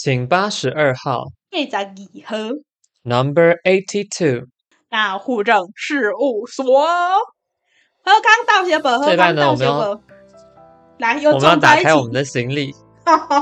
[0.00, 1.24] 请八十二号。
[1.50, 1.84] 八十二
[2.24, 2.54] 号。
[3.02, 4.46] Number eighty two。
[4.88, 6.64] 到户政事务所。
[8.04, 10.00] 何刚到学本，何刚到学本。
[10.98, 12.72] 来，我们要打开我们的行李。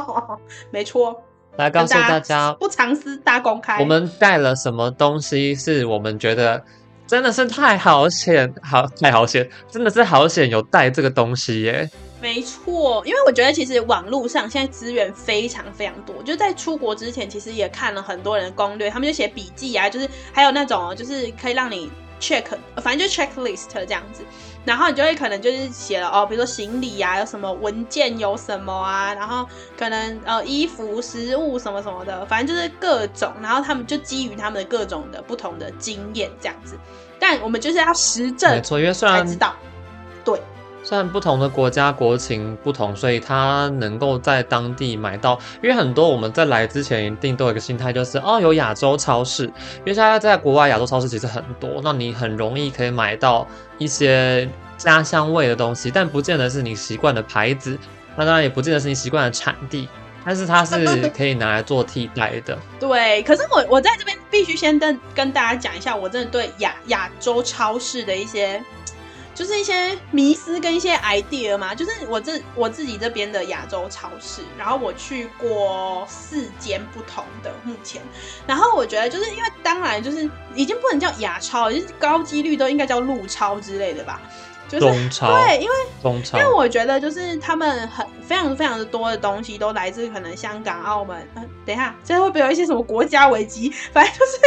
[0.72, 1.22] 没错。
[1.58, 3.78] 来告诉大家，不藏私大公开。
[3.78, 5.54] 我们带了什么东西？
[5.54, 6.64] 是我们觉得
[7.06, 11.90] 真的是太好险，好太好险，真的是好险有带这个东西耶。
[12.20, 22.44] 没错，因为我觉得其实网络上现在资源非常非常多，就在出国之前，其实也看了很多人的攻略，他们就写笔记啊，就是还有那种就是可以让你 check，
[22.76, 24.22] 反正就 checklist 这样子。
[24.64, 29.46] 然后你就会可能就是写了哦，比如说行李啊，有什么文件有什么啊，然后
[29.78, 33.32] 可能呃衣服、食物什么什么的，反正就是各种。
[33.40, 36.76] 然后他们就基于他们的各种的不同的经验这样子。
[37.20, 39.54] 但我们就是要实证，没错，因为虽然才知道，
[40.24, 40.40] 对，
[40.88, 45.36] 虽然不同的国家国情不同，所以他能够在当地买到。
[45.60, 53.46] 因为很多我们在来之前一定都有一个心态，就是哦，有亚洲超市，因为现在在国外亚洲超市其实很多，那你很容易可以买到。
[53.78, 57.78] 一些家乡味的东西，但不见得是你习惯的牌子，
[58.16, 59.86] 那当然也不见得是你习惯的产地，
[60.24, 62.56] 但是它是可以拿来做替代的。
[62.80, 68.64] 对，可是我我在这边必须先跟跟大家讲一下，我真的对亚亚洲超市的一些。
[69.36, 78.00] 就是一些迷思跟一些 idea 嘛，就是我这我自己这边的亚洲超市，然后我去过四间不同的目前，
[78.46, 84.22] 然后我觉得就是因为当然就是已经不能叫亚超，就是高几率都应该叫路超之类的吧，
[84.68, 93.70] 就是中超，对，因为中超，因为我觉得就是他们很非常非常的多的东西都来自可能香港、澳门，呃，等一下，这会不会有一些什么国家危机？
[93.92, 94.38] 反正就是，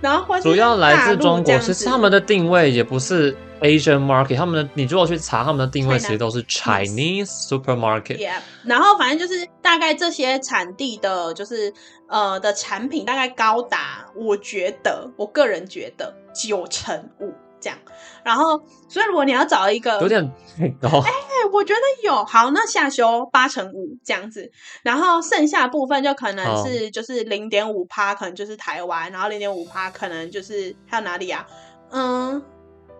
[0.00, 3.36] 然后或主要来自中国，其实他们的定位也不是。
[3.62, 8.18] Asian market，他们的你如果去查他们的定位，其实都是 Chinese supermarket。
[8.18, 8.34] Yeah，
[8.64, 11.72] 然后反正就是大概这些产地的，就是
[12.06, 17.32] 呃的产品，大概高达我觉得，我个人觉得九成五
[17.66, 17.78] 这样。
[18.22, 20.24] 然后，所以如果你要找一个有点
[20.56, 31.44] 太高，哎、欸，我觉得有好，那下修八成五这样子，然后剩下部分就可能是就是零点五趴，可能就是台湾，然后零点五趴可能就是还有哪里啊？
[31.90, 32.42] 嗯。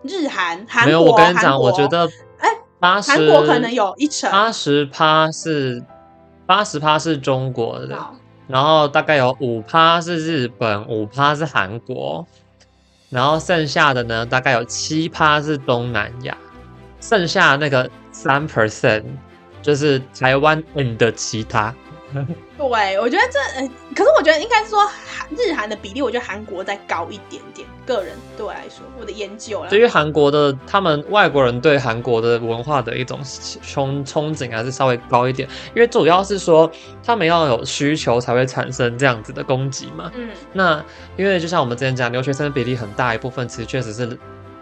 [0.03, 2.07] 日韩、韩国、没有，我跟你讲，我觉得，
[2.39, 2.49] 哎，
[2.79, 5.83] 八十，韩国可能有一成，八十趴是
[6.47, 7.99] 八十趴是中国的，
[8.47, 12.25] 然后大概有五趴是日本，五趴是韩国，
[13.09, 16.37] 然后剩下的呢，大概有七趴是东南亚，
[17.01, 19.05] 剩下那个三 percent
[19.63, 21.75] 就是台湾 and 其他。
[22.57, 27.67] 对，我觉得这，呃，可是我觉得应该是说韩日韩的比例，我觉得韩国再高一点点。
[27.85, 36.71] 个人对我来说，我的研究啦，对于韩国的他们外国人对韩国的文化的一种憧憧憬还是稍微高一点，因为主要是说
[37.05, 40.11] 他们要有需求才会产生这样子的供给嘛。
[40.15, 40.85] 嗯，那
[41.17, 44.19] 因为就像我们之前讲，留学生的比例很大一部分其实确实是。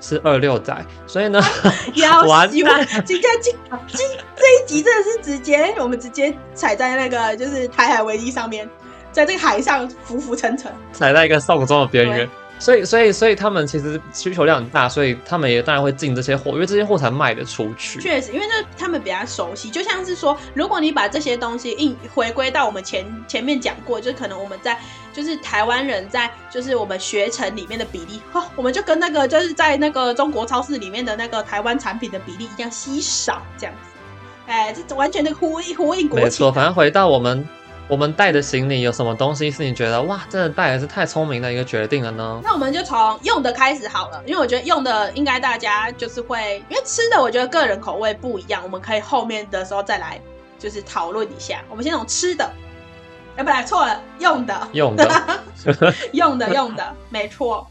[0.07, 0.77] 是二六仔，
[1.07, 1.41] 所以呢，
[2.29, 2.87] 完蛋！
[3.07, 3.57] 今天今
[3.87, 4.07] 今
[4.37, 8.69] 这一集真的是直接，我们直接踩在那个就是台海危机上面，
[9.11, 12.29] 在这个海上浮浮沉沉，踩在一个送终的边缘。
[12.59, 18.01] 所以，所以，所以他们其实需求量很大，所以他们也当然会进这些货，因为这些货才卖得出去。
[18.01, 24.81] 确实，因为这他们比较熟悉，就像是说，如果你把这些东西应回归到我们前前面讲过，就是可能我们在
[25.13, 33.91] 就是台湾人在就是我们学成里面的比例，哈，我们就跟那个就是在那个中国超市里面的那个台湾产品的比例一样稀少，这样子。
[34.47, 36.25] 哎，这完全的呼应呼应国情。
[36.25, 37.47] 没错，反正回到我们。
[37.87, 42.41] 我们带的行李有什么东西是你觉得哇，真的带的是太聪明的一个决定了呢？
[42.43, 50.19] 那我们就从用的开始好了，因为我觉得用的应该大家就是会，因为吃的我觉得个人口味不一样，我们可以后面的时候再来
[50.59, 51.63] 就是讨论一下。
[51.69, 52.51] 我们先从吃的，
[53.37, 55.41] 哎，不对，错了，用的，用的，
[56.13, 57.67] 用的，用的，没错。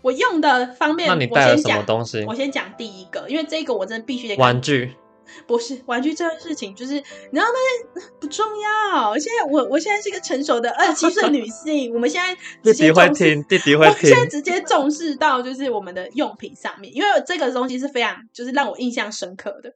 [0.00, 2.24] 我用的方面，那你带了什么东西？
[2.26, 4.96] 我先讲第一个，因为这个我真的必须得玩具。
[5.46, 9.16] 不是玩具这件事情，就是你知道那些不重要。
[9.16, 19.72] 现在我我现在是一个成熟的二十七岁女性，我们现在 直接重视，弟弟会听，我现在直接重视到就是我们的用品上面，因为这个东西是非常就是让我印象深刻的。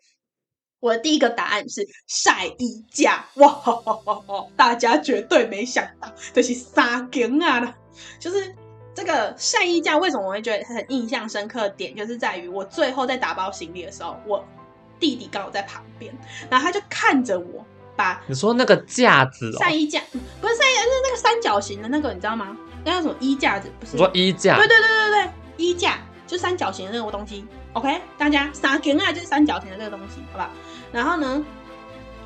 [0.80, 3.62] 我的第一个答案是晒衣架，哇
[4.56, 7.74] 大家绝对没想到，就是三更啊了，
[8.18, 8.54] 就是
[8.94, 14.44] 这个晒衣架为什么我会觉得很印象深刻的点，就是在于我最后在打包行李的时候，我。
[15.04, 16.10] 弟弟刚好在旁边，
[16.48, 17.62] 然后他就看着我
[17.94, 20.00] 把你说那个架子哦，晒衣架
[20.40, 22.56] 不是晒衣架，是那个三角形的那个，你知道吗？
[22.86, 23.70] 那叫什么衣架子？
[23.78, 24.56] 不是你说衣架？
[24.56, 27.44] 对对对对对，衣架就三角形的那个东西。
[27.74, 30.48] OK，大家三根啊，就是三角形的这个东西，好不好？
[30.90, 31.44] 然后呢，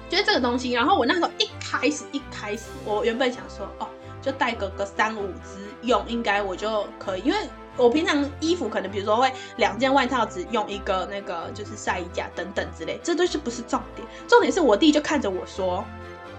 [0.09, 0.71] 就是这个东西。
[0.71, 3.89] 然后我那时候一开始一开始，我原本想说，哦，
[4.23, 7.39] 就带个个三五支用，应该我就可以，因为
[7.79, 15.83] 我平常衣服可能比如说会两件外套只用一个那个就是晒衣架等等之类，这都是不是重点，重点是我弟就看着我说，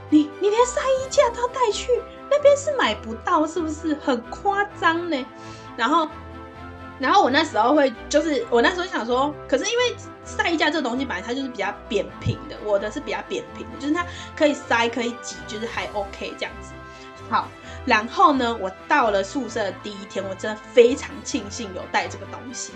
[0.10, 1.88] 你你连晒衣架都要带去，
[2.30, 3.96] 那边是买不到是不是？
[3.96, 5.26] 很夸张呢。
[5.76, 6.08] 然后。
[7.02, 9.96] 然后我那时候会，就是我那时候想说，可是因为
[10.26, 16.74] 晒衣架这个东西本来它就是比较扁平的，我的是比较扁平的，就是它可以塞可以挤，就是还 OK 这样子。
[17.30, 17.48] 好，
[17.86, 22.74] 然后呢，我到了宿舍第一天，我真的非常庆幸有带这个东西。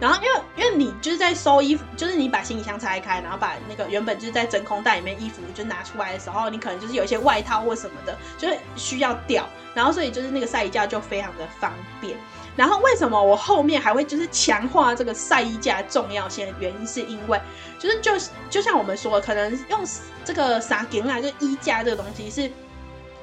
[0.00, 12.16] 然后因为因为你就是在收衣服，就是你把行李箱拆开，然后把那个原本就是在真空袋里面衣服就拿出来的时候，你可能就是有一些外套或什么的，就是需要掉，然后所以就是那个晒衣架就非常的方便。
[12.54, 17.40] 然后为什么我后面还会就是强化这个晒衣架重要性原因，是因为
[17.78, 18.12] 就是就
[18.50, 19.80] 就像我们说，可能用
[20.24, 22.50] 这个纱巾啊，就衣架这个东西是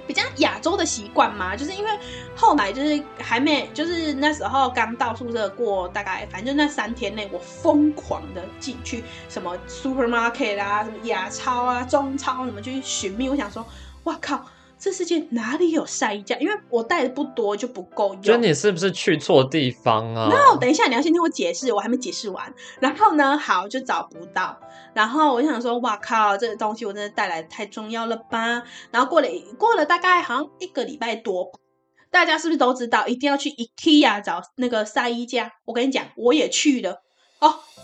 [0.07, 1.55] 比较亚洲的习惯嘛。
[1.55, 1.89] 就是因为
[2.35, 13.29] 后来就是还没就是那时候刚到宿舍过大概反正就那三天内，我疯狂的进去什么 supermarket 啊，什么亚超啊、中超什么去寻觅。
[13.29, 13.65] 我想说，
[14.03, 14.43] 哇靠！
[14.85, 16.37] 这世界哪里有晒衣架？
[16.37, 18.21] 因为我带的不多，就不够用。
[18.21, 22.53] 觉得你是不是去错地方啊？No，等一下，你要先听我解释，我还没解释完。
[22.79, 24.55] 然后呢，好，就找不到。
[24.93, 28.61] 然后我就想说，哇靠，这个东西我真的带来太重要了吧？
[28.91, 29.27] 然后过了
[29.57, 31.51] 过了大概好像一个礼拜多，
[32.11, 35.51] 大家是不是都知道一定要去 IKEA 找那个晒衣架？
[35.65, 37.01] 我跟你讲，我也去了。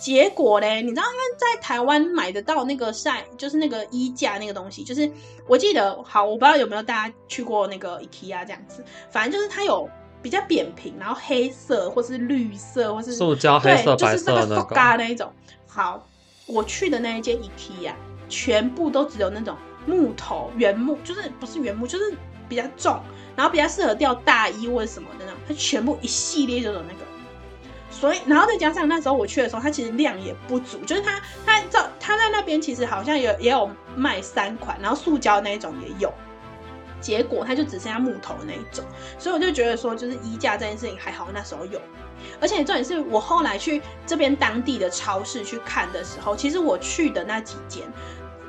[0.02, 5.10] 哦，结果嘞，你知道，因为在台湾买得到那个晒，就是那个衣架那个东西，就是
[5.48, 9.88] 我记得，好，我不知道有没有大家去过那个 IKEA 这样子，反正就是它有
[10.22, 15.32] 比较扁平，然后黑色或是绿色或是塑胶黑色对，白色就是那个塑胶那一种。
[15.68, 16.08] 好，
[16.48, 17.94] 我去的那一间 IKEA
[18.28, 19.56] 全部都只有那种
[19.86, 22.14] 木头原木，就是不是原木，就是
[22.50, 23.00] 比较重，
[23.36, 27.11] 然后比较适合吊大衣或者什么的那种，它全部一系列就有那个。
[28.02, 36.12] 所以，然后再加上那时候我去的时候，它其实量也不足，就是它它照它在那边其实好像有也有卖三款，然后塑胶那一种也有，
[37.00, 38.84] 结果它就只剩下木头那一种，
[39.20, 41.80] 所以我就觉得说，就是衣架这件事情还好，那时候有，
[42.40, 47.84] 而且重点是我后来去这边当地的超市去看的时候，其实我去的那几间，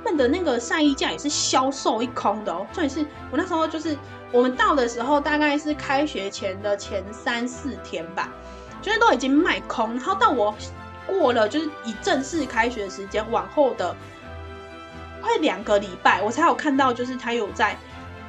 [0.02, 2.66] 他们的那个晒衣架也是销售一空的哦。
[2.72, 3.94] 重点是我那时候就是
[4.32, 8.32] 我们到的时候，大概是开学前的前三四天吧。
[8.82, 10.55] 就是都已经卖空，然后到我
[11.06, 13.94] 过了就是以正式开学的时间往后的
[15.23, 17.76] 快两个礼拜，我才有看到就是他有在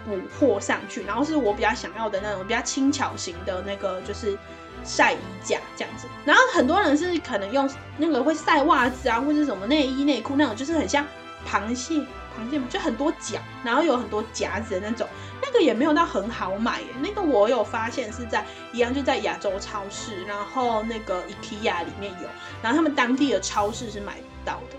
[0.06, 4.38] 补货上去，然后是我比较想要的那种比较轻巧型的那个就是
[4.84, 6.08] 晒衣架这样子。
[6.26, 11.06] 然后很多人是可能用那个会晒袜子啊，或者什么内衣内裤那种，就是很像
[11.50, 12.06] 螃蟹，
[12.38, 15.08] 螃蟹就很多角，然后有很多夹子的那种。
[15.42, 22.28] 那个也没有到很好买耶，那个我有发现是在一样就在亚洲超市，然后那个 IKEA 里面有，
[22.62, 24.78] 然后他们当地的超市是买不到的，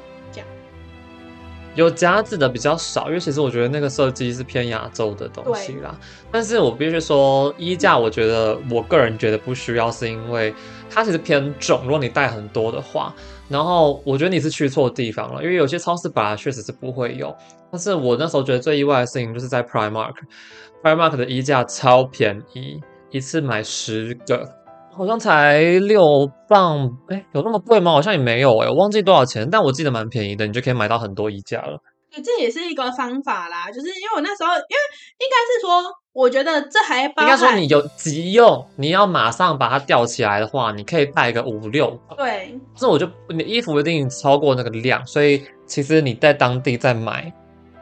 [1.75, 5.99] 有夹子的比较少，因为其实我觉得那个设计是偏亚洲的东西啦。
[6.31, 10.55] 但是我必须说，衣架我觉得我个人觉得不需要，是因为
[10.89, 13.15] 它其实偏重，如果你带很多的话。
[13.47, 17.33] 然后我觉得你是去错地方了，因为有些超市本来确实是不会有。
[17.71, 24.49] 但是我那时候觉得最意外的事情就是在 Primark，Primark 的衣架超便宜，一次买十个，
[24.97, 27.91] 好像才六磅，哎，有那么贵吗？
[27.91, 31.81] 好像也没有哎，我忘记多少钱，但我记得蛮便宜的，你就可以买到很多衣架了。
[32.11, 34.83] 对这也是一个方法啦，就是因为我那时候，因为
[35.19, 35.83] 应该是说，
[36.13, 41.99] 我觉得这还包应该说你有急用，你要马上把它吊起来的话，你可以带个五六。
[42.17, 47.33] 对，这我就你的衣服一定超过那个量，所以其实你在当地再买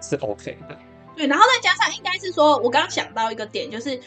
[0.00, 0.76] 是 OK 的。
[1.14, 4.00] 对，然后再加上应该是说，我刚刚想到一个点，就是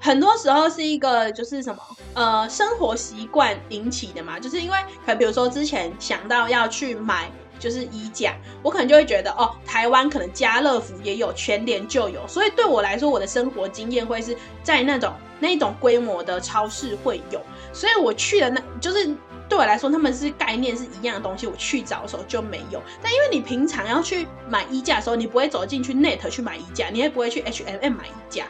[0.00, 1.82] 很多时候是一个就是什么
[2.14, 7.30] 呃生活习惯引起的嘛，就是因为可能比如说之前想到要去买。
[7.60, 19.12] 就是衣架，我可能就会觉得哦，台湾可能家乐福也有，全联就有，所以对我来说，我的生活经验会是在那种那种规模的超市会有，所以我去的那就是
[19.48, 22.80] 对我来说，他们是概念是一样的东西，我去找的时候就没有。
[23.02, 28.46] 但因为你平常要去买衣架的时候，你不会走进去 Net 去买衣架，你也不会去 H&M 买衣架。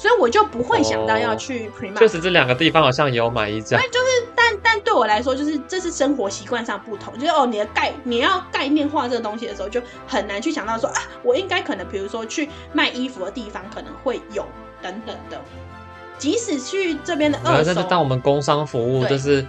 [0.00, 1.98] 所以我就不会想到要去 Primark。
[1.98, 3.76] 确实，这两个地方好像也有买衣架。
[3.76, 7.12] 所以就是，但但对我来说，就是这是生活习惯上不同。
[7.18, 14.42] 就是哦，你的概你要概念化这个东西的时候，就很难去想到说啊，我应该可能，比如说去卖衣服的地方可能会有
[14.80, 15.38] 等等的。
[16.16, 19.46] 即使去这边的二手，但是当我们工商服务，就是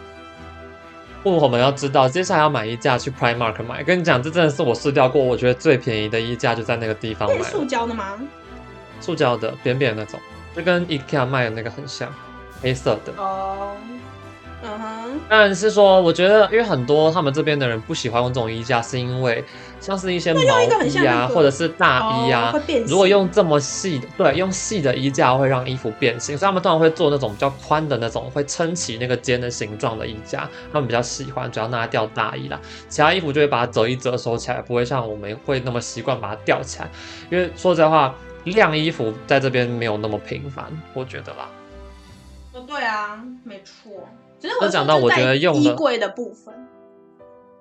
[1.23, 3.85] 不我们要知道，接下来要买衣架去 Primark 买。
[3.85, 7.41] 跟你讲，这真的是我试掉过，我觉得最便宜的衣架就在那个地方买。
[7.43, 8.19] 塑胶的吗？
[8.99, 10.19] 塑胶的，扁扁的那种，
[10.55, 12.13] 就跟 IKEA 卖的那个很像，
[12.61, 13.13] 黑色的。
[13.17, 13.75] 哦。
[14.63, 19.43] 嗯哼，但是说，我觉得，因为很多他们这边的人不喜欢用这种衣架，是因为
[19.79, 20.39] 像是一些毛
[20.85, 32.61] 衣啊，或者是大衣啊，哦、如果用这么细的，对，用细的衣架会让衣服变形，所以他们通常会做那种比较宽的那种，会撑起那个肩的形状的衣架，他们比较喜欢，主要拿来吊大衣啦。
[32.87, 36.91] 其他衣服就会把它折一折收起来，不会像我们会那么习惯把它吊起来。
[37.31, 38.13] 因为说实在话，
[38.45, 41.49] 晾衣服在这边没有那么频繁，我觉得啦。
[42.53, 44.07] 哦，对啊，没错。
[44.39, 46.53] 只是我讲到，我觉得用的衣柜的部分，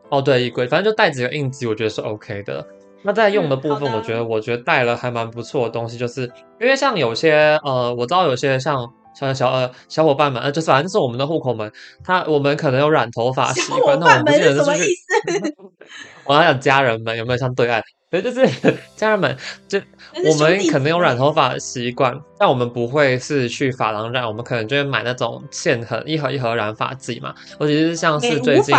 [0.09, 2.67] 哦，对，衣柜，反正就带几个印记，我觉得是 OK 的。
[3.03, 6.23] 那在用的部分，我觉得，我觉得带了还蛮不错的东西，就是
[6.61, 11.71] 因为像有些呃，我知道有些像像小呃小伙伴们，呃，就是反正就是我们的户口们，
[12.03, 15.55] 他我们可能有染头发习惯，那我们不见得是什么意思？
[16.25, 17.83] 我要讲家人们有没有像对岸？
[18.11, 18.45] 对，就是
[18.97, 19.37] 家人们，
[19.69, 19.79] 就
[20.29, 27.33] 我们可能有染头发的习惯，但我们不会是去发廊染，我们可能就会买那种现盒一盒一盒染发剂嘛。
[27.61, 28.75] 尤其是像是最近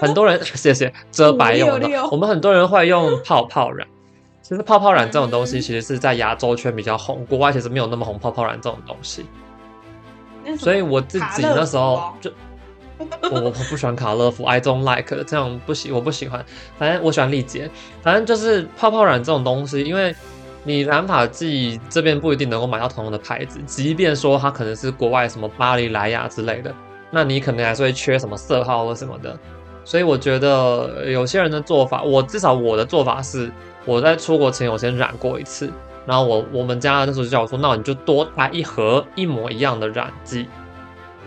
[0.00, 3.86] 很多人 谢谢遮白用的，我们很多人会用泡泡染。
[4.40, 9.26] 其实泡泡染这种东西，其实是在亚洲圈比较红，国外其实没有那么红泡泡染这种东西。
[10.56, 12.32] 所以我自己那时候就。
[13.30, 16.44] 我我不喜欢卡乐福，I don't like 这样不喜，我不喜欢。
[16.78, 17.70] 反正我喜欢丽洁，
[18.02, 20.14] 反正就是泡泡染这种东西，因为
[20.64, 26.74] 你染发剂这边不一定能够买到同样的牌子，即便说它可能是国外什么巴黎莱雅之类的，
[27.10, 29.38] 那你可能还是会缺什么色号或什么的。
[29.84, 33.52] 所以我觉得有些人的做法，我至少我的做法是，
[33.84, 35.70] 我在出国前我先染过一次，
[36.06, 40.48] 然后我我们家那时候就叫我说，那你就多带一盒一模一样的染剂。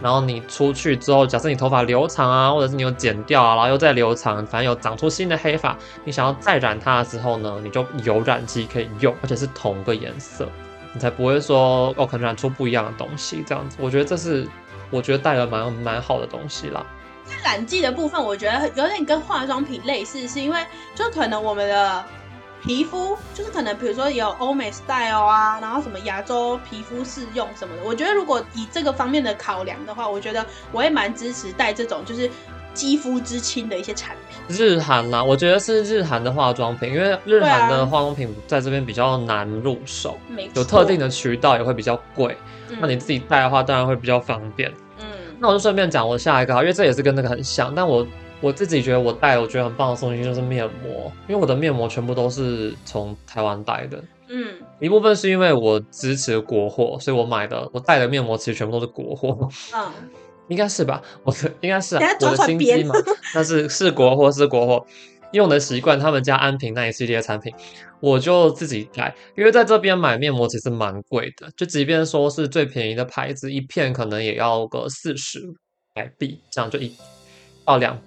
[0.01, 10.47] 然后你出去之后，假设你头发留长啊，或者是你有剪掉啊，然后又再留长，反正有长出新的黑发，你想要再染它的时候呢，你就有染剂可以用，而且是同个颜色，
[10.93, 13.77] 你才不会说哦，可能染出不一样的东西这样子。
[13.79, 14.47] 我觉得这是
[14.89, 16.85] 我觉得带了蛮蛮好的东西啦。
[17.43, 20.65] 染剂的部分，我觉得有点跟化妆品类似，是因为
[20.95, 22.03] 就可能我们的。
[22.61, 27.83] 皮肤就是可能，比如说有欧美 style 啊，然后什么亚洲皮肤适用什么的。
[27.83, 32.29] 我觉得如果以这个方面的考量的话，我觉得我也蛮支持带这种就是
[32.73, 34.37] 肌肤之亲的一些产品。
[34.55, 40.17] 日韩啦，我觉得是日韩的化妆品，因为日韩的化妆品在这边比较难入手，
[40.53, 42.35] 有特定的渠道也会比较贵。
[42.69, 44.69] 嗯、那你自己带的话，当然会比较方便。
[44.99, 45.05] 嗯，
[45.39, 48.05] 那我就顺便讲我下一个哈，因为这也是跟那个很像，但我。
[48.41, 54.01] 我自己觉得我带，我觉得很棒的东西就是面膜，因为我的面膜全部都是从台湾带的。
[54.29, 59.49] 嗯，一部分是因为我支持国货，所以我买的我带的面膜其实全部都是国货。
[59.75, 59.91] 嗯，
[60.47, 61.01] 应该是吧？
[61.23, 62.95] 我的应该是啊，我的心机嘛。
[63.35, 64.85] 但是是国货是国货，
[65.33, 67.53] 用的习惯他们家安瓶那一系列产品，
[67.99, 69.13] 我就自己带。
[69.35, 75.41] 因为在这边买面膜其实蛮贵的，就即便说是最便宜的牌子，一片可能也要个四十
[75.93, 76.95] 台币，这样就一
[77.65, 77.99] 到两。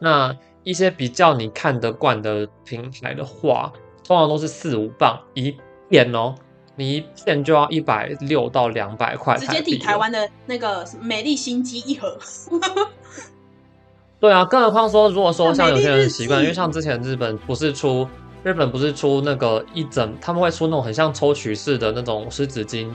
[0.00, 3.72] 那一些比较你看得惯的平台的话，
[4.04, 5.54] 通常都是四五磅一
[5.88, 6.34] 片哦，
[6.76, 12.18] 你一片就要一百六到两百块，直接抵台湾的那个美丽心机一盒。
[14.20, 18.06] 对啊，更何况说，如果说像有些人习惯，因为像之前日本不是出
[18.42, 22.90] 日本不是出那个一整，他们会出那种很像抽取式的那种湿纸巾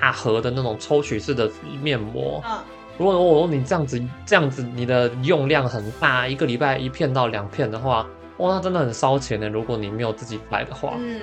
[0.00, 1.48] 大盒的那种抽取式的
[1.80, 2.42] 面膜。
[2.44, 2.58] 嗯
[3.00, 9.48] 如果我说你这样子这样子，你的用量很大，一个礼拜一片到两片的话，哇，那真的很烧钱的。
[9.48, 11.18] 如果你没有自己买的话，嗯，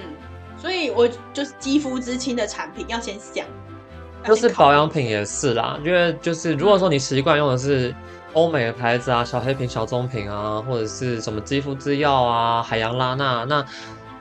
[0.57, 3.46] 所以我就是肌肤之亲的产品要先想，
[4.25, 7.93] 就是保养品也是啦，因为就是如果说你习惯用的是
[8.34, 13.63] 欧美的牌子啊，小黑瓶、小棕瓶啊，或者是什么肌肤之钥啊、海洋拉娜，那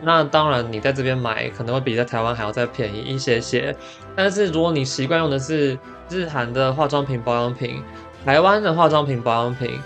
[0.02, 3.74] 那当然你在这边买可能会比在台湾还要再便宜一些些。
[4.16, 7.82] 但是如果你习惯用的是日韩的化妆品、保养品，
[8.24, 9.78] 台湾的化妆品、保养品，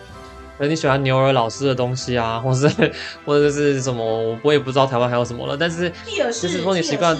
[0.56, 2.68] 那你喜欢牛尔老师的东西啊，或是
[3.26, 5.56] 或者是什么，我也不知道台湾还有什么了。
[5.58, 7.16] 但是就是说你习惯，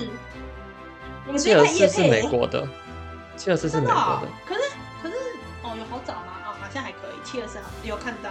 [1.37, 2.67] 契尔氏是美国的，
[3.37, 4.29] 契尔氏是美国的。
[4.47, 4.61] 可是
[5.03, 5.15] 可是
[5.63, 6.33] 哦，有好找吗？
[6.47, 7.21] 哦，好像还可以。
[7.25, 8.31] 契尔氏好有看到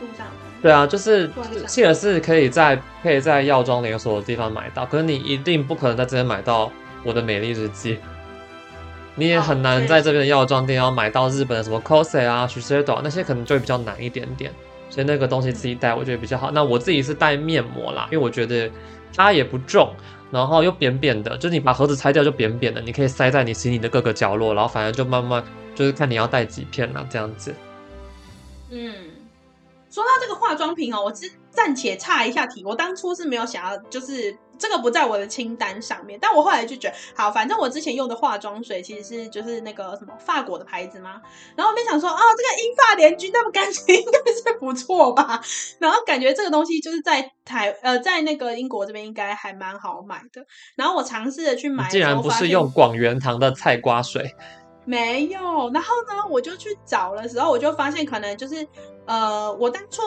[0.00, 0.26] 路上。
[0.60, 1.30] 对啊，就是
[1.66, 6.70] 契尔氏可以在可以在药妆连锁的地方买到，可是你一定不可能在这边买到
[7.08, 7.98] 我的美丽日记。
[9.14, 14.52] 你也很难在这边的药妆店要买到日本的什么 c o s e 啊、Shiseido 那些，可能就会比较难一点点。
[14.90, 16.50] 所以那个东西自己带，我觉得比较好。
[16.50, 18.70] 那我自己是带面膜啦，因为我觉得
[19.16, 19.92] 它也不重，
[20.30, 25.42] 然后又扁扁的，就是你把盒子拆掉就扁扁的，你可以塞在你行李的各个角落，然后反正就慢慢
[25.74, 27.54] 就是看你要带几片啦，这样子。
[28.70, 28.92] 嗯，
[29.90, 32.64] 说到这个化妆品哦，我只暂且岔一下题。
[32.64, 36.18] 我当初是没有想要，就是这个不在我的清单上面。
[36.20, 41.20] 但我后来就觉得，好，反正我之前用的化妆水其实是就是那个什么法国的牌子嘛。
[41.56, 45.40] 然后我没想说，哦，这个英法联军那么干净，应该是不错吧？
[45.80, 50.44] 然后感觉这个东西就是在台呃，在那个英国这边应该还蛮好买的。
[50.76, 54.34] 然后我尝试着去买，竟然不是用广元堂的菜瓜水。
[54.88, 58.66] 没有，然后呢，我就去找的时候，我就发现可能就是，
[59.04, 60.00] 呃，我当初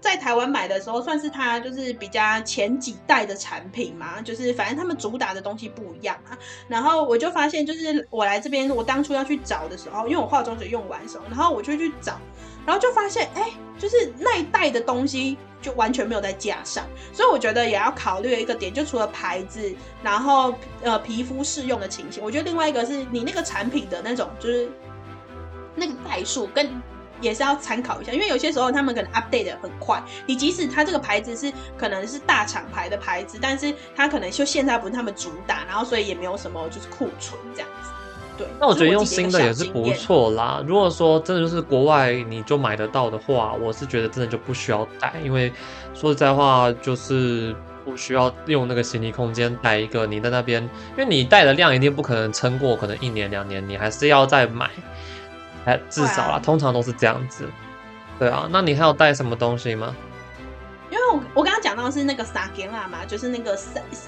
[0.00, 6.38] 在台湾买的时候，算是它就是比较前几代的产品嘛，就是反正他们主打的东西不一样啊。
[6.68, 12.20] 然后我就发现，就是我来这边，我当初要去找的时候，因为我化妆水用完的时候，然后我就去找，
[12.68, 15.38] 然后就发现，哎，就是那一代的东西。
[15.60, 24.70] 就完全没有在架上，所以我觉得也要考虑一个点，就除了牌子，然后呃皮肤适用的情形，我觉得另外一个是你那个产品的那种就是
[25.74, 26.70] 那个代数跟
[27.20, 37.90] 也是要参考一下，因为有些时候他们可能 update 的很快，你即使它这个牌子是可能是大厂牌的牌子，但是它可能就现在不是他们主打，然后所以也没有什么就是库存这样子。
[38.38, 40.62] 对，那我觉得用新的也是不错啦。
[40.64, 45.52] 如果说真的就是国外你就买得到的话，我是觉得真的就不需要带，因为
[45.92, 47.54] 说实在话就是
[47.84, 50.62] 不需要用那个行李空间带一个你在那边，
[50.96, 54.70] 因为你带的量一定不可能撑过可能一年两年，你还是要再买，
[55.64, 57.44] 哎，至少啦，通常都是这样子。
[58.18, 59.94] 对啊，那你还有带什么东西吗？
[60.90, 63.58] 因为我我刚刚讲到是那个撒给娜嘛，就是那个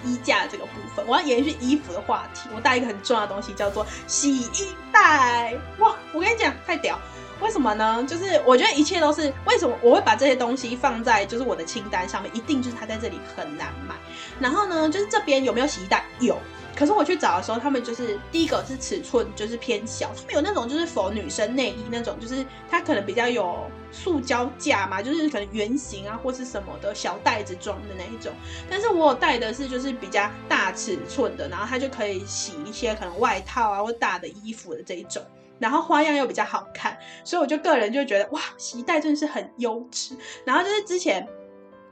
[0.05, 5.55] 衣架这个部分，我要延续衣服的话题，我带一个很重要的东西叫做洗衣袋。
[5.79, 6.99] 哇，我跟你讲，太屌！
[7.41, 8.05] 为什么呢？
[8.09, 13.95] 就是我觉得一切都是为什么我会把这些东西放在就是我的清单上面，一定就是它在这里很难买。
[14.39, 16.05] 然后呢，就是这边有没有洗衣袋？
[16.21, 16.37] 有。
[16.77, 28.33] 可是我去找的时候，他们就是第一个是尺寸就是偏小，他们有那种就是仿女生内衣那种，就是它可能比较有塑胶架嘛，就是可能圆形啊或是什么的小袋子装的那一种。
[28.71, 35.23] 但是我有带的是就是比较大尺寸的，然后它就可以洗一些可能外套啊或大的衣服的这一种，
[35.61, 40.17] 然后花样又比较好看，所以我就个人就觉得哇，洗衣袋真的是很优质。
[40.45, 41.29] 然后就是之前。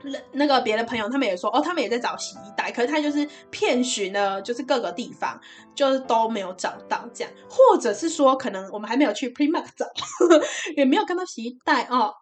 [0.01, 5.37] 那那个别的朋友他们也说哦，他们也在找洗衣袋，可是他就是遍寻了，就是各个地方，
[5.75, 9.85] 就是都没有找到这样，或者是说可能我们还没有去 Primark 找，
[10.77, 12.13] 也没有看到洗衣袋哦。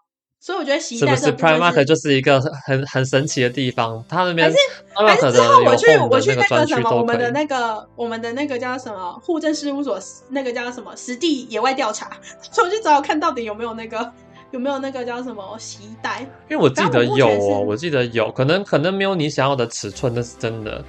[0.47, 4.57] 所以我觉得洗衣袋是不是 Primark 就是一个很很神奇的地方，他那边还是
[4.95, 12.10] 还是之后我去我去那个什么我们的那个我们的那个叫什么户政事务所，那个叫什么实地野外调查，
[12.49, 14.10] 所以我去找看到底有没有那个。
[14.51, 16.21] 有没有那个叫什么洗衣袋？
[16.49, 20.81] 因为我记得有哦，我记得有可能可能没有你想要的尺寸，那是真的。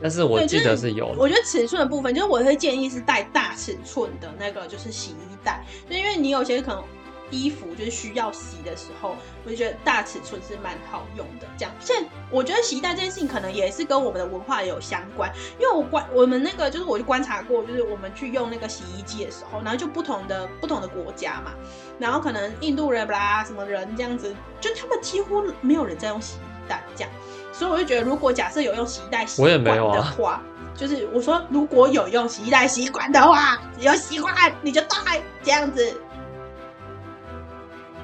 [0.00, 1.14] 但是我记得是有。
[1.18, 6.82] 我觉得尺寸的部分，就是我会建议是带大尺寸的那个，就是洗衣袋，就因为你有些可能。
[7.30, 11.46] 衣服就是需要洗的时候，我就觉得大尺寸是蛮好用的。
[11.58, 21.52] 这样，现在我觉得洗衣袋这件事情可能也是跟我们的文化有相关，因为我观我们那个就是我就观察过，就是我们去用那个洗衣机的时候，然后就不同的不同的国家嘛，
[21.98, 27.10] 然后可能印度人啦什么人这样子，就他们几乎没有人在用洗衣袋这样，
[27.52, 30.42] 所以我就觉得如果假设有用洗衣袋习惯的话，啊、
[30.76, 36.00] 就是我说如果有用洗衣袋习惯的话，有习惯你就带这样子。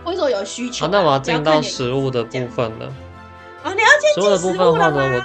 [0.04, 2.92] 或者说有需求，啊，那我要进到食物的部分了。
[3.62, 5.24] 哦，你要进食物的部分的话呢，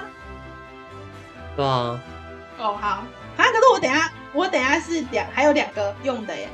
[1.55, 1.55] 我？
[1.55, 1.99] 对啊。
[2.57, 2.87] 哦，好。
[2.87, 3.03] 啊，
[3.37, 6.47] 可是我等下，我等下是两，还有两个用的耶。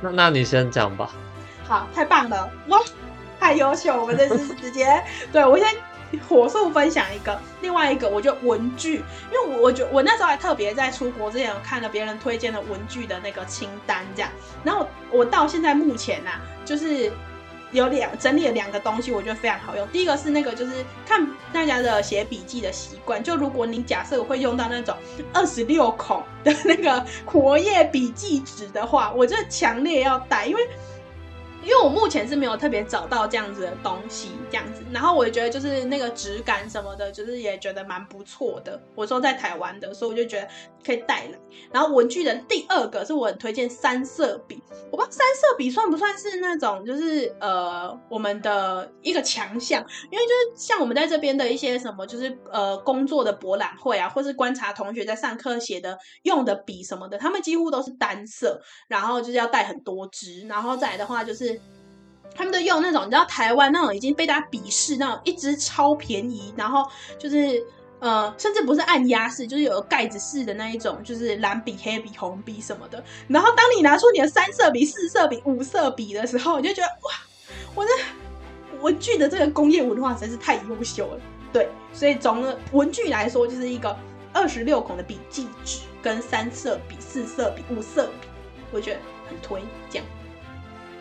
[0.00, 1.10] 那那你先讲吧。
[1.64, 2.80] 好，太棒了，哇，
[3.38, 5.68] 太优秀，我们这次直接， 对，我先
[6.28, 14.30] 火速分享一个，另外一个我就文具，因为我我觉我那时候还特别在出国之前，我看了别人推荐的文具的那个清单，这样，
[14.64, 17.12] 然后我，我到现在目前啊，就是。
[17.72, 19.86] 有两整理了两个东西，我觉得非常好用。
[19.88, 23.22] 第一个是那个，就是看大家的写笔记的习惯。
[23.22, 24.96] 就如果你假设会用到那种
[25.32, 30.68] 二十六孔的那个活页笔记纸的话，我就强烈要带，因为。
[31.68, 38.80] 因为我目前是没有特别找到这样子的东西，这样子，然后我也觉得就是那个质感什么的，就是也觉得蛮不错的。
[38.94, 40.48] 我说在台湾的，所以我就觉得
[40.82, 41.38] 可以带来。
[41.70, 61.57] 然后文具的第二个是我很推荐三色笔，我不知道三色笔算不算是那种就是呃我们的一个强项，因为就是像我们在这边的一些什么就是呃工作的博览会啊，或是观察同学在上课写的用的笔什么的，他们几乎都是单色，然后就是要带很多支，然后再来的话就是。
[62.34, 66.88] 他们都用那种，你知道台湾那种已经被大家鄙视那种一支超便宜，然后
[67.18, 67.66] 就是
[67.98, 73.02] 呃，甚至不是按压式，就是有盖子式的那一种，就是蓝笔、 黑笔、红笔什么的。
[73.26, 77.12] 然后当你拿出你的三色笔、四色笔、五色笔的时候，你就觉得哇，
[77.74, 77.90] 我的
[78.80, 81.20] 文具的这个工业文化实在是太优秀了。
[81.52, 83.96] 对，所以总的文具来说，就是一个
[84.32, 88.28] 二十六孔的笔记纸，跟三色笔、四色笔、五色笔，
[88.70, 90.06] 我觉得很推这样。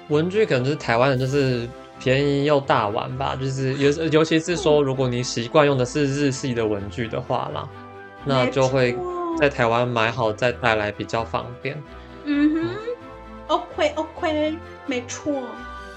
[0.09, 1.67] 文具可能就是台湾的，就是
[1.99, 3.35] 便宜又大碗吧。
[3.39, 7.67] 就是尤尤其是说，如果你习惯用的是日系的文具的话啦，
[8.25, 8.97] 那就会
[9.39, 11.81] 在台湾买好再带来比较方便。
[12.25, 12.69] 嗯哼
[13.47, 15.33] ，OK OK，没错。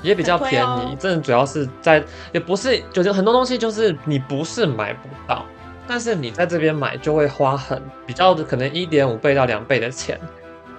[0.02, 5.44] 也比较便宜，真的主要是在，也不是，就是很多东西就是你不是买不到，
[5.86, 10.18] 但是你在这边买就会花很比较的可能一点五倍到两倍的钱，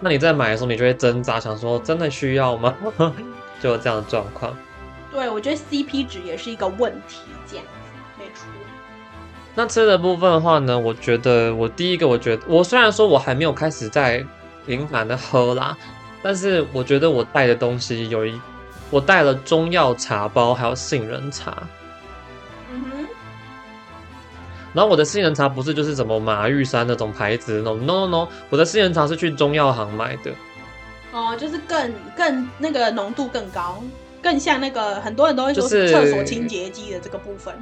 [0.01, 2.75] 那你在买的时候你就会挣扎，想说真的需要吗？
[3.61, 4.53] 就有这样的状况。
[5.11, 7.71] 对，我觉得 CP 值也是一个问题，这样子
[8.17, 8.47] 没错。
[9.53, 14.25] 那吃的部分的话呢，我觉得我第一个，我觉得我虽然说我还没有开始在
[14.65, 15.77] 频繁的喝啦，
[16.23, 18.39] 但是我觉得我带的东西有一。
[18.89, 21.63] 我带了中药茶包，还有杏仁茶。
[24.73, 30.31] 然后我的杏仁茶不是就是什么马玉山那种牌子那种，no no no，我的杏仁茶是去中药行买的。
[31.11, 33.83] 哦，就是更更那个浓度更高，
[34.21, 37.53] 更像那个很多人都会说是厕所清洁剂的这个部分。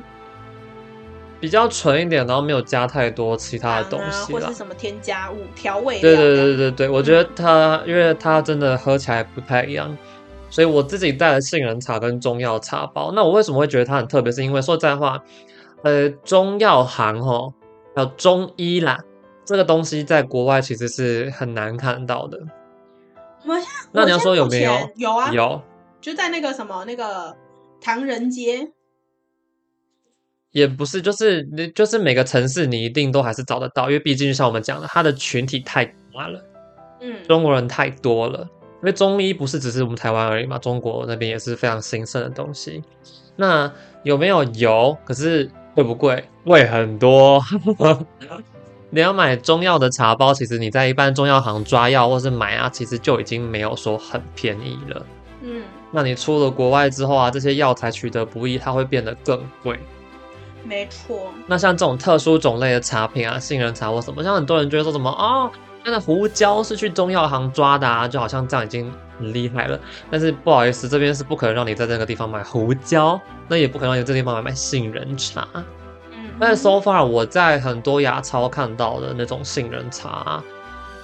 [1.40, 6.02] 比较纯一点，然后没有加太多其他的东西啦，或是什么添加物调味料。
[6.02, 9.98] 对对对对对，我觉得它，嗯、因为它真的喝起来不太一样。
[10.50, 13.12] 所以我自己带了杏仁茶跟中药茶包。
[13.16, 14.30] 那我为什么会觉得它很特别？
[14.32, 15.24] 是因为说实在话，
[15.84, 17.54] 呃，中药行哦，
[17.96, 19.00] 还有中医啦，
[19.46, 22.40] 这个东西在国外其实是很难看到的。
[23.46, 23.56] 我
[23.92, 24.72] 那你要说有没有？
[24.96, 25.62] 有啊，有，
[26.02, 27.36] 就在那个什么那个
[27.82, 28.72] 唐人街。
[30.52, 36.44] 也不是，就是就是每个城市你一定都还是找得到，因为毕竟像我们讲的，它的群体太大了，
[37.02, 38.48] 嗯，中国人太多了。
[38.82, 42.82] 因为中医不是只是我们台湾而已嘛，中国那边也是非常兴盛的东西。
[43.36, 43.72] 那
[44.04, 44.98] 有没有油？
[45.06, 46.22] 可是贵不贵？
[46.44, 47.42] 贵很多。
[48.92, 55.06] 你要买中药的茶包，其实你在一般中药行抓药或是买啊，其实就已经没有说很便宜了。
[55.42, 55.62] 嗯，
[55.92, 59.80] 那你出了国外之后啊，这些药材取得不易，它会变得更贵。
[60.66, 61.32] 没错。
[61.48, 65.44] 那像这种特殊种类的茶品啊，杏仁茶或什么，像很多人觉得说什么啊。
[65.44, 65.52] 哦
[65.86, 69.80] 那个胡椒是去中药行抓的啊，就好像这样已经很厉害了。
[70.10, 75.48] 但是不好意思，这边是不可能让你在这个地方买胡椒，那也不可能让你在这地方买买杏仁茶。
[76.12, 80.42] 嗯，但是 so far 我在很多牙超看到的那种杏仁茶，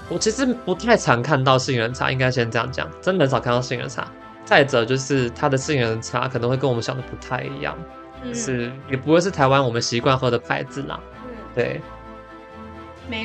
[0.10, 4.08] 我其实不太常看到杏仁茶，应该先这样讲，真的很少看到杏仁茶。
[4.46, 7.76] 再者就是它的杏仁茶可能会跟我们想的不太一样，
[8.24, 11.00] 嗯、是也不会是台湾我们习惯喝的牌子啦。
[11.26, 11.82] 嗯，对。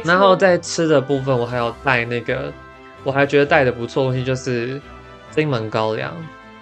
[0.05, 2.53] 然后在吃的部分，我还要带那个，
[3.03, 4.81] 我还觉得带的不错的东西就是
[5.31, 6.13] 金门高粱。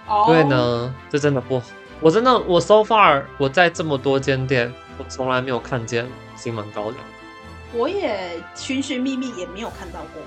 [0.06, 0.26] 哦。
[0.28, 1.60] 因为呢，这真的不，
[2.00, 6.96] 我真的我 so far 我在这么多间店，我从来没有看见金门高粱。
[7.74, 10.22] 我也寻寻觅觅也没有看到过。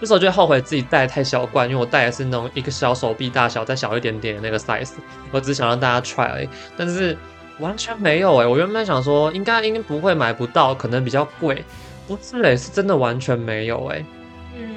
[0.00, 4.92] 这时候就后悔自己带太小罐，因为我带的是那种一个小手臂大小再小一点点的那个 size，
[5.30, 7.16] 我只想让大家 try 而已，但是。
[7.58, 11.64] 完全没有哎、欸，我原本想说应该应该不会买不到，可能比较贵，
[12.06, 14.06] 不是嘞、欸，是真的完全没有哎、欸。
[14.56, 14.76] 嗯，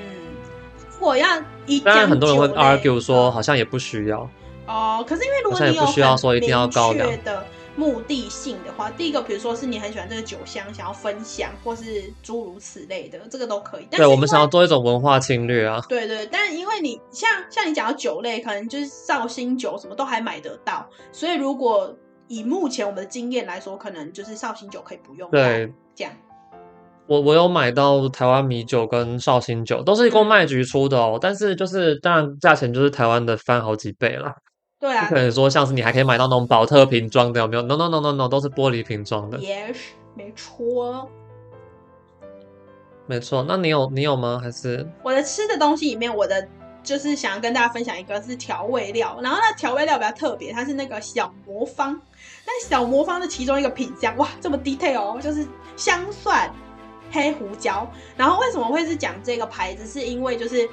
[0.99, 1.27] 我要
[1.65, 4.29] 一当然很多人会 argue 说好像也不需要。
[4.67, 5.95] 哦，可是因为如果你有很
[6.39, 13.85] 明确的目的性的话，第一个比如说是你很喜欢这个酒香，想要分享，或是诸如此类的，这个都可以。
[13.91, 15.81] 对，我们想要做一种文化侵略啊。
[15.87, 21.95] 对，对对，但因为你像像你讲到酒类，可能就是绍兴酒什么都还买得到，所以如果。
[22.31, 25.27] 以目前我们的经验来说，可能就是绍兴酒可以不用。
[25.31, 26.13] 对，这样。
[27.09, 31.17] 我我有买到台湾米酒跟绍兴酒，都是公卖局出的哦。
[31.19, 34.31] 但是就是当然价钱就是台湾的翻好几倍了。
[34.79, 35.07] 对啊。
[35.07, 39.39] 不可能说像是你还可以买到那种保特瓶装的，有没有？No No No No No，都是玻璃瓶装的。
[39.39, 39.75] Yes，
[40.15, 41.09] 没错。
[43.07, 44.39] 没错，那你有你有吗？
[44.39, 46.47] 还是我的吃的东西里面，我的。
[46.81, 51.91] 就是想要跟大家分享一个是调味料，然后那调味料比较特别，它是那个小魔方。
[52.47, 55.45] 那小魔方的其中一个品相，哇，这么 detail 哦，就是
[55.75, 56.49] 香蒜、
[57.11, 57.89] 黑胡椒。
[58.15, 59.85] 然后为什么会是讲这个牌子？
[59.87, 60.69] 是因为就是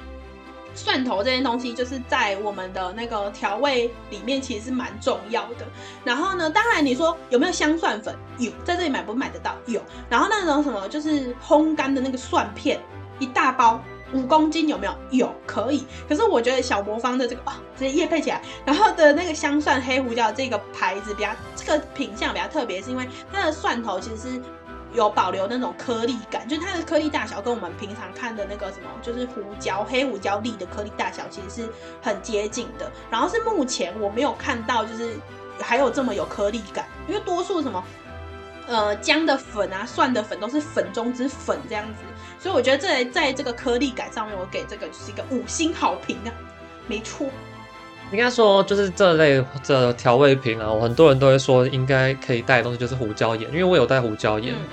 [0.73, 5.65] 蒜头这件东西，就是在我们的那个调味里面其实是蛮重要的。
[6.03, 8.15] 然后呢，当然你说有没有香蒜粉？
[8.37, 9.55] 有，在这里买不买得到？
[9.65, 9.81] 有。
[10.09, 12.79] 然后那种什么就是烘干的那个蒜片，
[13.19, 13.81] 一大包。
[14.13, 14.95] 五公斤有没有？
[15.11, 15.85] 有，可以。
[16.07, 24.41] 可是我觉得小魔方的这个啊，直接业配起来，然后的那个香蒜黑胡椒这个牌子比较，这个品相比较特别，是因为它的蒜头其实是
[24.97, 31.69] 有保留那种颗粒感，就是它的颗粒大小跟我们平常看的那个什么，就是胡椒黑胡椒粒的颗粒大小其实是
[32.01, 32.91] 很接近的。
[33.11, 35.15] 然后是目前我没有看到就是
[35.61, 37.83] 还有这么有颗粒感，因为多数什么
[38.65, 41.99] 呃姜的粉啊、蒜的粉都是粉中之粉这样子，
[42.39, 46.33] 所以我觉得这在这个颗粒感上面，我给这个就是一个五星好评啊，
[46.87, 47.27] 没错。
[48.11, 54.53] 应该说，就是这类的调味品啊，我很多人都会说应该可以带的东西就是胡椒盐，因为我有带胡椒盐。
[54.53, 54.63] 嗯、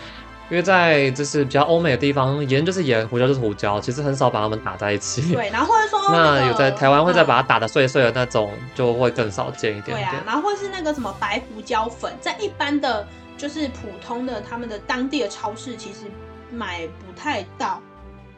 [0.50, 5.32] 因为在就是比较欧美的地方，盐就是盐，胡椒就是胡椒，其实很少把它们打在一起。
[5.32, 10.10] 对，然后或者说、 那有在台湾会再把它打的碎碎的那种，嗯、就会更少见一点点。
[10.10, 13.04] 对啊，然后或是那个什么白胡椒粉，在一般的
[13.36, 16.06] 就是普通的他们的当地的超市，其实
[16.52, 17.80] 买不太到。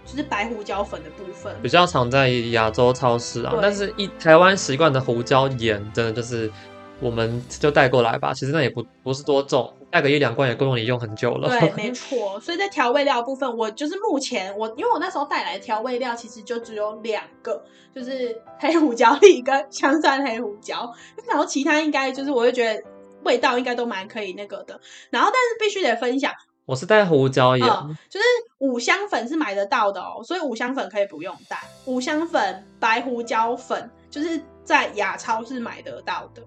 [0.07, 6.51] 就是白胡椒粉的部分，比较常在亚洲超市啊，但是一台湾习惯的胡椒盐，真的就是
[7.01, 8.33] 我们就带过来吧。
[8.33, 11.49] 其实那也不不是多重，带个一两罐也够用你用很久了。
[11.49, 12.39] 对， 没错。
[12.41, 17.61] 所以在调味料部分，我就是目前我因为我那时候带来的调味料其实就只有两个，
[17.93, 20.91] 就是黑胡椒粒跟香蒜黑胡椒，
[21.29, 22.81] 然后其他应该就是我会觉得
[23.25, 24.81] 味道应该都蛮可以那个的。
[25.11, 26.33] 然后但是必须得分享。
[26.67, 27.67] 我是带胡椒盐，
[28.11, 28.27] 就是
[28.59, 31.57] 五香粉是买得到的哦，所以五香粉可以不用带。
[31.85, 36.43] 五香粉、白胡椒粉，就是在雅超是买得到的。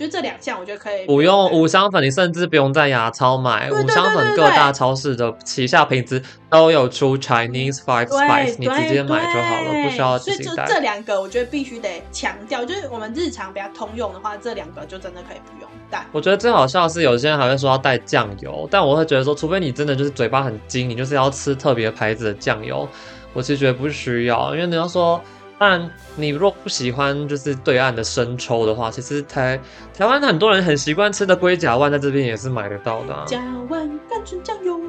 [0.00, 3.70] 就这两项，我觉得可以不用五香粉，你甚至不用在牙超买。
[3.70, 10.44] 五香粉各大超市的旗下品质都有出 Chinese Five Spice，你直接买就好了，不需要自己带。
[10.44, 16.02] 所以就这两个，我觉得必须得强调，就是我们日常比较通用的话，这两个就真的可以不用带。
[16.12, 22.88] 我觉得最好笑的是，有些人还会说要带酱油，但我会觉得说，除非你真的就是嘴巴很精，你就是要吃特别牌子的酱油，
[23.34, 25.20] 我其实觉得不需要，因为你要说。
[25.60, 29.60] 但你若不喜欢就是对岸的生抽的话，其实台
[29.92, 33.24] 台湾很多人很习惯吃的龟甲万，在这边也是买得到的。
[33.26, 34.80] 甲万甘醇酱油，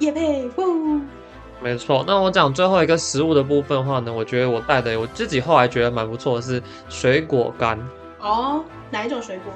[0.00, 1.00] 也配不？
[1.62, 2.04] 没错。
[2.08, 7.78] 那我讲最后一个食物的部分的话呢，我觉得我带的我自己后来觉得蛮不错的是水果干。
[8.18, 9.52] 哦，哪一种水果？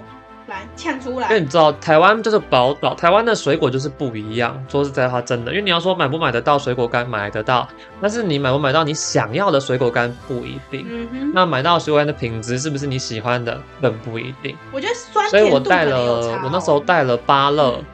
[0.52, 4.62] 来呛出来，因为你知道台湾就是宝岛，台湾的水果就是不一样。
[4.68, 7.66] 说实在话，真的，因为你要说买不买得到水果干，买得到，
[8.00, 10.86] 但是你买不买到你想要的水果干不一定。
[10.88, 14.54] 嗯哼，那买到水果干的品质是不是你喜欢的，更不一定。
[14.70, 17.84] 我觉得酸，所以我带了，我那时候带了芭乐，嗯、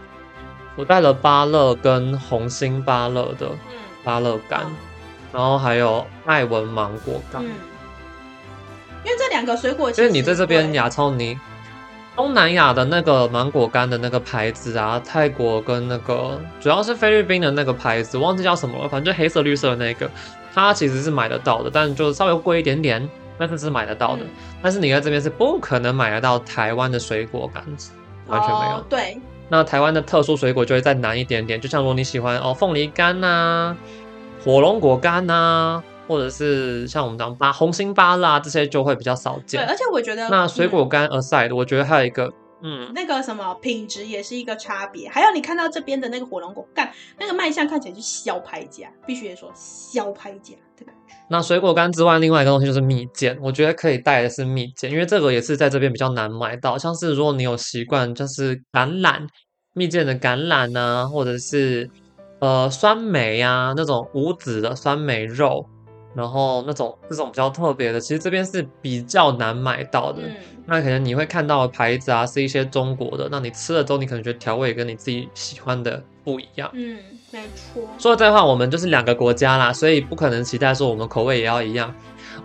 [0.77, 3.49] 我带了芭乐跟红心芭乐的
[4.03, 4.77] 芭乐干，嗯、
[5.33, 7.41] 然后还有爱文芒果干。
[7.45, 7.49] 嗯，
[9.05, 11.39] 因为这两个水果，因为你在这边亚超尼。
[12.19, 20.11] 东南亚的那个芒果干的那个牌子啊，泰国跟那个主要是菲律宾的那个牌子，忘记叫什么了，反正就黑色绿色的那个，
[20.53, 24.25] 它其实是买得到的，但就稍微贵一点点，但是是买得到的。
[24.25, 24.29] 嗯、
[24.61, 27.63] 但是你在这边是不可能买得到台湾的水果干，
[28.27, 28.79] 完全没有。
[28.79, 29.17] 哦、对，
[29.49, 33.77] 那台湾的特殊水果就会再难一点点，就像如果你喜欢哦凤梨干呐、啊、
[34.45, 35.85] 火龙果干呐、啊。
[36.09, 39.61] 或者是像我们这样芭红心芭乐这些就会比较少见。
[39.61, 45.09] 对，而且我觉得那水果干 aside，、嗯、我觉得还有一个，嗯，那个什么品质也是一个差别。
[45.09, 51.15] 还有你看到这边的那个火龙果干，那个卖相看起来是小拍价，必须得说小拍价的感觉。
[51.31, 56.79] 那水果干之外，另外一个东西就是蜜饯，我觉得可以带的是蜜饯，因为这个也是在这边比较难买到。
[56.79, 59.27] 像是如果你有习惯，就是橄榄
[59.75, 61.91] 蜜饯的橄榄啊，或者是
[62.41, 65.67] 呃酸梅呀、啊、那种无籽的酸梅肉。
[66.15, 70.23] 然后那种这种比较特别的，其实这边是比较难买到的。
[70.23, 70.35] 嗯、
[70.67, 73.29] 那可能你会看到的牌子啊，是一些中国的。
[73.31, 76.69] 那你吃了之后，你可能觉得调味跟你自己喜欢的不一样。
[76.73, 76.99] 嗯，
[77.31, 77.83] 没错。
[77.99, 81.95] 说实在话，我们就是两个国家啦，所以不可能期待说我们口味也要一样。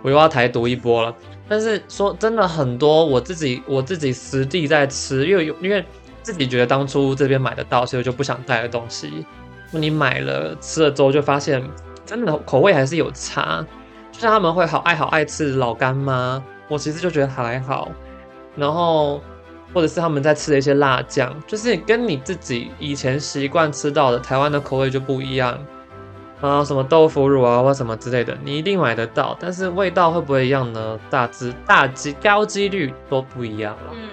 [0.02, 1.14] 我又要台独一波了。
[1.48, 5.84] 但是说真的，很多我自己我自己实地在吃，因为因为
[6.22, 9.24] 自己觉得当初这边买得到，所以我就不想带的东西。
[9.72, 11.60] 那你买了吃了之后，就发现。
[12.04, 13.64] 真的口味还是有差，
[14.12, 17.90] 就像他们会好爱好爱吃老干妈，我其实就觉得还好。
[18.56, 19.20] 然后
[19.72, 25.58] 或者是他们在吃的一些辣酱，就是跟你自己以前习惯吃到的台湾的口味就不一样。
[26.40, 31.00] 啊，什么豆腐乳啊或什么之类的，你一定买得到，但是味道会不会一样呢？
[31.08, 33.92] 大致大几高几率都不一样了。
[33.94, 34.08] 嗯，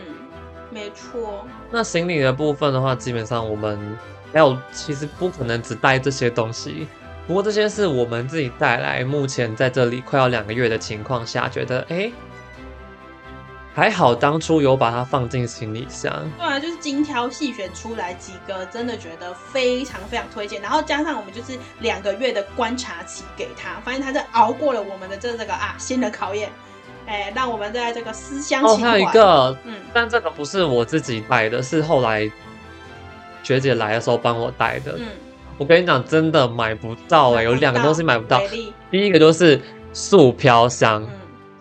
[0.69, 1.45] 没错。
[1.69, 3.97] 那行李的部分的话，基本上我们
[4.31, 6.87] 还有其实不可能只带这些东西。
[7.27, 12.13] 不过这些是我们自己带来，目前在这里快要两个月的情况下，觉得哎、欸，
[13.73, 16.11] 还好当初有把它放进行李箱。
[16.37, 20.61] 对啊，就是精挑细选出来几个，真的觉得非常非常推荐。
[20.61, 26.49] 然后加上我们就是两个月的观察期给他，发现他是熬过了我们的这这个啊新的考验，
[27.05, 28.87] 哎、欸，让我们在这个思乡情怀。
[28.87, 32.29] 哦，还有一个，嗯，但这个不是我自己带的，是后来。
[33.43, 34.95] 学姐来的时候帮我带的。
[34.99, 35.07] 嗯，
[35.61, 38.41] 我跟你讲，真的买不到哎、欸，有两个东西买不到。
[38.89, 39.61] 第一个就是
[39.93, 41.09] 素飘香，嗯、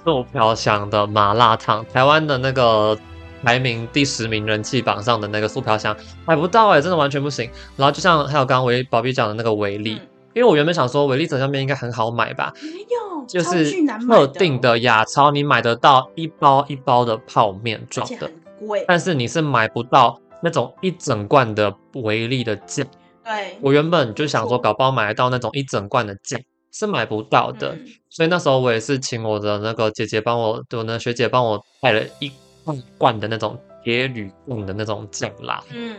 [0.03, 2.97] 素飘香的麻辣烫，台湾的那个
[3.45, 7.51] 排名第十名人气榜上的那个素飘香买不到哎、欸，真的完全不行。
[7.77, 13.71] 然后就像还有刚刚维宝贝讲的那个维力，嗯、因为我原本想说维力炸酱面应该很好买吧，没有，就是
[14.09, 18.31] 特定的亚超你买得到一包一包的泡面装的，
[18.89, 22.87] 但是你是买不到那种一整罐的维力的酱。
[23.25, 26.41] 对，我原本就想说，搞不好买得到那种一整罐的酱
[26.73, 32.33] 是买不到的，嗯、所以那时候我也是请我的那个姐姐帮我，我那学姐帮我带了一
[32.65, 35.63] 罐罐的那种铁铝罐的那种酱啦。
[35.75, 35.97] 嗯，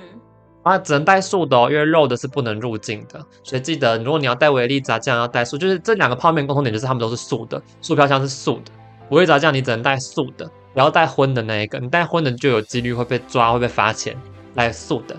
[0.64, 3.24] 啊，只能带素的哦，因为肉的是不能入境的。
[3.44, 8.72] 所以记得，如果你要带维力炸酱，要带素，就是这两个泡面共同点就是它们都是素的，素飘香是素的，
[9.10, 14.18] 维力炸酱你只能带素的，不要带荤的那一个，你带荤的就有几率会被抓，会被罚钱。
[14.54, 15.16] 带素的，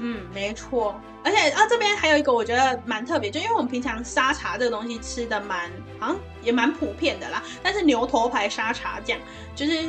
[0.00, 0.92] 嗯，没错。
[1.26, 7.42] 而且啊，这边还有一个我觉得蛮特别，就因为我们平常沙茶这个东西吃的蛮，好像也蛮普遍的啦。
[7.64, 9.18] 但是牛头牌沙茶酱
[9.56, 9.84] 就是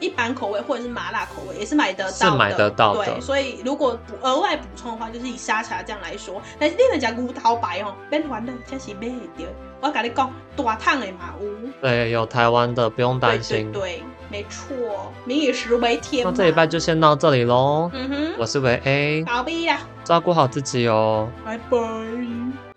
[0.00, 3.04] 一般口味或者是麻辣口味也是买得到的，是买得到的。
[3.04, 9.50] 对，所以如果额外补充的话，就是以沙茶酱来说，但是另外讲牛头牌哦，别完了，这是买得到。
[9.82, 11.46] 我跟你讲，大烫的嘛有。
[11.80, 13.70] 对，有台湾的，不用担心。
[13.70, 16.24] 对，对，对，没错，民以食为天。
[16.24, 17.90] 那这礼拜就先到这里喽。
[17.92, 21.28] 嗯哼，我是维 A，好 B 呀，照顾好自己哦。
[21.44, 22.69] 拜拜。